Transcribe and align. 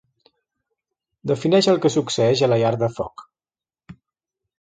Defineix 1.31 1.69
el 1.73 1.77
que 1.83 1.91
succeeix 1.97 2.41
a 2.47 2.49
la 2.53 2.57
llar 2.63 2.73
de 2.85 2.89
foc. 2.95 3.25